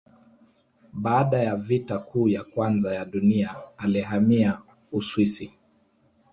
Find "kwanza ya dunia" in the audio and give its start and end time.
2.43-3.55